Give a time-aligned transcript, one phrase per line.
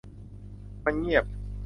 [0.85, 1.25] มันเงียบ